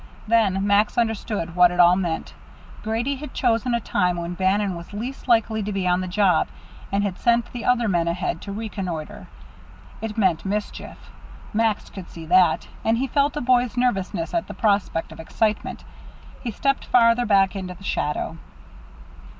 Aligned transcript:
Then 0.27 0.65
Max 0.65 0.97
understood 0.97 1.55
what 1.55 1.69
it 1.69 1.79
all 1.79 1.95
meant: 1.95 2.33
Grady 2.81 3.17
had 3.17 3.35
chosen 3.35 3.75
a 3.75 3.79
time 3.79 4.17
when 4.17 4.33
Bannon 4.33 4.75
was 4.75 4.93
least 4.93 5.27
likely 5.27 5.61
to 5.61 5.71
be 5.71 5.87
on 5.87 6.01
the 6.01 6.07
job; 6.07 6.47
and 6.91 7.03
had 7.03 7.19
sent 7.19 7.51
the 7.53 7.65
other 7.65 7.87
man 7.87 8.07
ahead 8.07 8.41
to 8.41 8.51
reconnoitre. 8.51 9.27
It 10.01 10.17
meant 10.17 10.43
mischief 10.43 11.11
Max 11.53 11.91
could 11.91 12.09
see 12.09 12.25
that; 12.25 12.67
and 12.83 12.97
he 12.97 13.05
felt 13.05 13.37
a 13.37 13.41
boy's 13.41 13.77
nervousness 13.77 14.33
at 14.33 14.47
the 14.47 14.55
prospect 14.55 15.11
of 15.11 15.19
excitement. 15.19 15.83
He 16.41 16.49
stepped 16.49 16.85
farther 16.85 17.27
back 17.27 17.55
into 17.55 17.75
the 17.75 17.83
shadow. 17.83 18.39